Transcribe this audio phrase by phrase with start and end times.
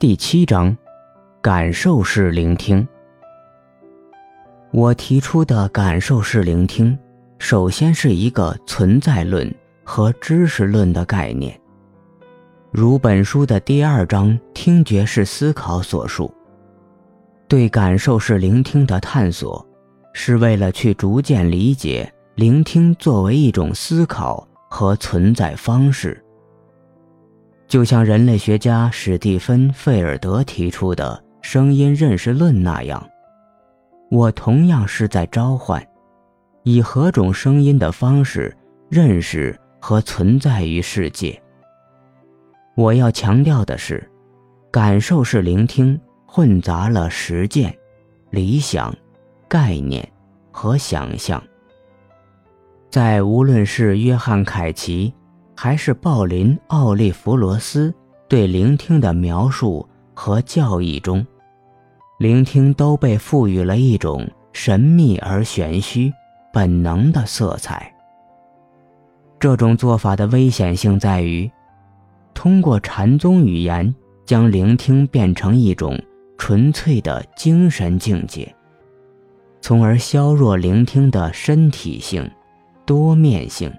[0.00, 0.74] 第七章，
[1.42, 2.88] 感受式聆听。
[4.70, 6.98] 我提出的感受式聆听，
[7.38, 9.54] 首先是一个存在论
[9.84, 11.60] 和知识论的概念。
[12.70, 16.32] 如本书的第二章“听觉式思考”所述，
[17.46, 19.62] 对感受式聆听的探索，
[20.14, 26.24] 是为了去逐渐理解聆听作为一种思考和存在方式。
[27.70, 33.08] 就像人类学家史蒂芬·费尔德提出的声音认识论那样，
[34.10, 35.80] 我同样是在召唤，
[36.64, 38.52] 以何种声音的方式
[38.88, 41.40] 认识和存在于世界。
[42.74, 44.04] 我要强调的是，
[44.72, 47.72] 感受式聆听混杂了实践、
[48.30, 48.92] 理想、
[49.46, 50.06] 概念
[50.50, 51.40] 和想象。
[52.90, 55.14] 在无论是约翰·凯奇。
[55.62, 57.92] 还是鲍林·奥利弗罗斯
[58.26, 61.22] 对聆听的描述和教义中，
[62.18, 66.10] 聆听都被赋予了一种神秘而玄虚、
[66.50, 67.94] 本能的色彩。
[69.38, 71.50] 这种做法的危险性在于，
[72.32, 75.94] 通过禅宗语言将聆听变成一种
[76.38, 78.50] 纯粹的精神境界，
[79.60, 82.26] 从而削弱聆听的身体性、
[82.86, 83.70] 多面性。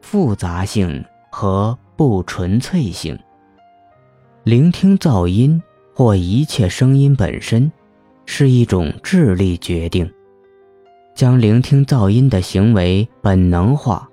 [0.00, 3.18] 复杂性和不纯粹性。
[4.44, 5.62] 聆听噪音
[5.94, 7.70] 或一切声音本身，
[8.24, 10.10] 是一种智力决定。
[11.14, 14.08] 将聆听噪音的行为本能化，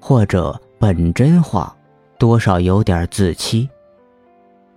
[0.00, 1.72] 或者本真化，
[2.18, 3.68] 多少有点自欺。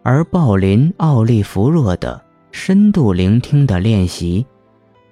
[0.04, 4.46] 而鲍林·奥利弗若的深度聆听的练习，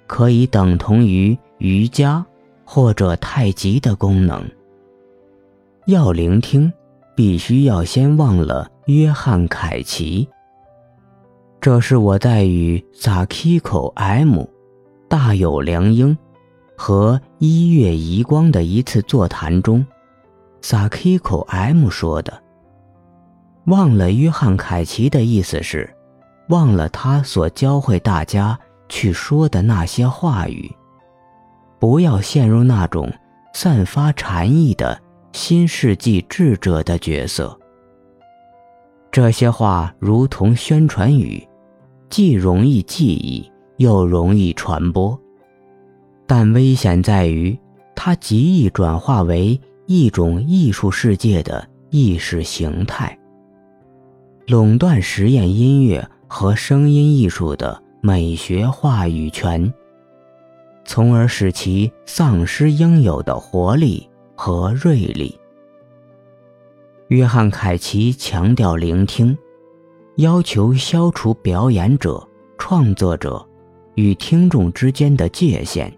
[0.06, 2.24] 可以等同于瑜伽
[2.64, 4.48] 或者太极的功能。
[5.90, 6.72] 要聆听，
[7.16, 10.28] 必须要先忘了约翰·凯奇。
[11.60, 14.44] 这是我在与萨 k 口 M、
[15.08, 16.16] 大有良英
[16.76, 19.84] 和一月移光的一次座谈中，
[20.60, 22.40] 萨 k 口 M 说的。
[23.64, 25.92] 忘了约翰·凯奇的意思是，
[26.50, 28.56] 忘了他所教会大家
[28.88, 30.70] 去说的那些话语，
[31.80, 33.12] 不要陷入那种
[33.52, 34.96] 散发禅意的。
[35.32, 37.56] 新世纪智者的角色。
[39.10, 41.46] 这些话如同宣传语，
[42.08, 45.18] 既容易记忆，又容易传播。
[46.26, 47.58] 但危险在于，
[47.94, 53.18] 它极易转化为一种艺术世界的意识形态，
[54.46, 59.72] 垄断实验音乐和声音艺术的美学话语权，
[60.84, 64.09] 从而使其丧失应有的活力。
[64.42, 65.38] 和锐利。
[67.08, 69.36] 约翰·凯奇强调聆听，
[70.16, 73.46] 要求消除表演者、创作者
[73.96, 75.92] 与听众之间的界限。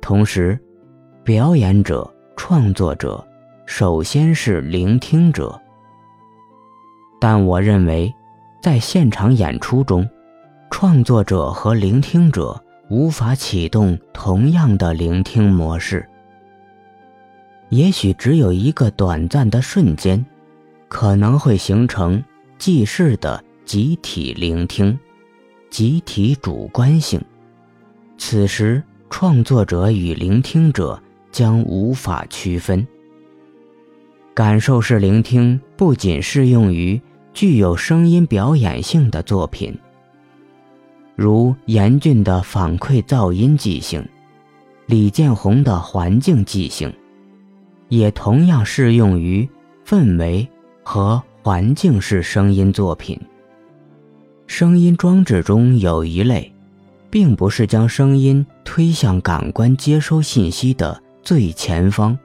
[0.00, 0.56] 同时，
[1.24, 3.26] 表演者、创作者
[3.66, 5.60] 首先是聆听者。
[7.20, 8.14] 但我认为，
[8.62, 10.08] 在现场演出中，
[10.70, 16.08] 创作者和聆听者无法启动同样的聆听模式。
[17.72, 20.22] 也许只有一个短暂的瞬间，
[20.88, 22.22] 可能会形成
[22.58, 24.98] 记事的集体聆听，
[25.70, 27.18] 集体主观性。
[28.18, 32.86] 此时，创作者与聆听者将无法区分。
[34.34, 37.00] 感受式聆听不仅适用于
[37.32, 39.74] 具有声音表演性的作品，
[41.16, 44.06] 如严峻的反馈噪音即兴，
[44.84, 46.92] 李建宏的环境即兴。
[47.92, 49.46] 也同样适用于
[49.86, 50.48] 氛围
[50.82, 53.20] 和环境式声音作品。
[54.46, 56.50] 声音装置中有一类，
[57.10, 62.18] 并不是将声音推向感官接收信息的最前方，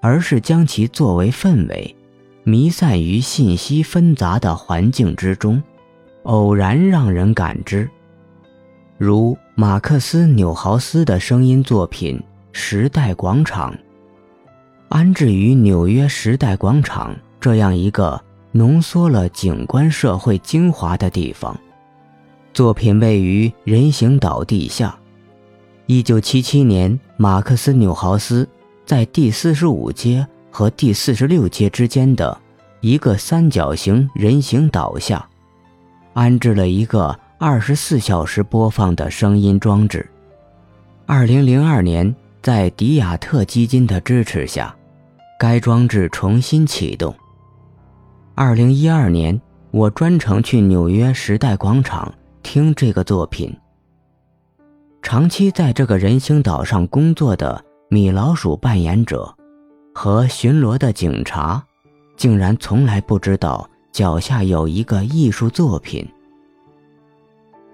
[0.00, 1.94] 而是将其作为氛围，
[2.42, 5.62] 弥散于信息纷杂的环境之中，
[6.24, 7.88] 偶然让人感知。
[8.98, 12.18] 如马克思纽豪斯的声音作品
[12.50, 13.72] 《时代广场》。
[14.94, 21.58] 安置于纽约时代广场这样一个浓缩了景观社会精华的地方，
[22.52, 24.96] 作品位于人行岛地下。
[25.86, 28.48] 一九七七年，马克思纽豪斯
[28.86, 32.40] 在第四十五街和第四十六街之间的
[32.80, 35.28] 一个三角形人行岛下，
[36.12, 40.08] 安置了一个二十四小时播放的声音装置。
[41.04, 44.72] 二零零二年，在迪亚特基金的支持下。
[45.38, 47.14] 该装置重新启动。
[48.34, 49.40] 二零一二年，
[49.70, 53.54] 我专程去纽约时代广场听这个作品。
[55.02, 59.34] 长期在这个人形岛上工作的米老鼠扮演者
[59.94, 61.62] 和巡逻的警察，
[62.16, 66.08] 竟然从来不知道脚下有一个艺术作品。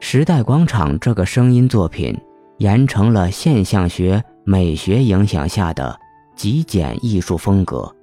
[0.00, 2.18] 时代广场这个声音作品，
[2.56, 6.00] 研成了现象学美学影响下的
[6.42, 7.94] 极简艺术风格，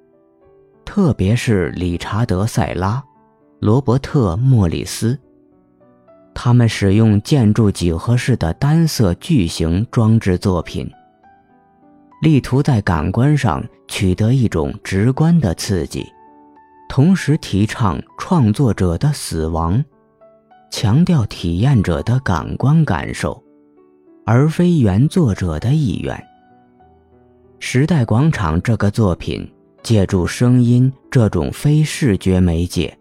[0.84, 3.02] 特别是理查德·塞拉、
[3.58, 5.18] 罗伯特·莫里斯，
[6.36, 10.88] 他们使用建筑几何式的单色巨型装置作品，
[12.22, 16.06] 力图在感官上取得一种直观的刺激，
[16.88, 19.84] 同时提倡创作者的死亡。
[20.70, 23.42] 强调体验者的感官感受，
[24.24, 26.27] 而非原作者的意愿。
[27.60, 29.50] 时代广场这个作品
[29.82, 32.96] 借助声音这种非视觉媒介，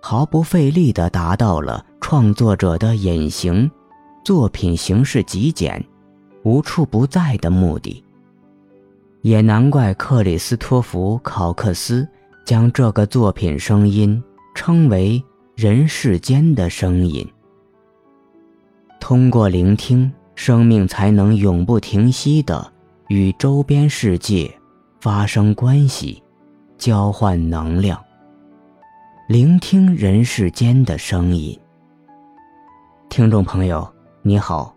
[0.00, 3.70] 毫不费力地达到了创作者的隐形、
[4.24, 5.84] 作品形式极简、
[6.42, 8.02] 无处不在的目的。
[9.20, 12.06] 也难怪克里斯托弗·考克斯
[12.44, 14.22] 将这个作品声音
[14.54, 15.22] 称为。
[15.54, 17.28] 人世间的声音，
[18.98, 22.71] 通过聆听，生命才能永不停息的
[23.12, 24.50] 与周边世界
[24.98, 26.22] 发生关系，
[26.78, 28.02] 交换能量。
[29.28, 31.60] 聆听人世间的声音，
[33.10, 33.86] 听众朋友
[34.22, 34.74] 你好，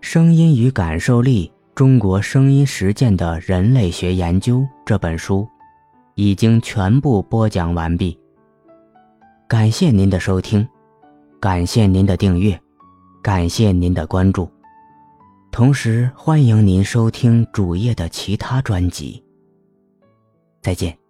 [0.04, 5.46] 《声音与感受力：中国声音实践的人类学研究》这本书
[6.16, 8.18] 已经全部播讲完毕。
[9.46, 10.66] 感谢您的收听，
[11.38, 12.60] 感谢您的订阅，
[13.22, 14.50] 感谢您的关注，
[15.52, 19.22] 同时欢迎您收听主页的其他专辑。
[20.62, 21.01] 再见。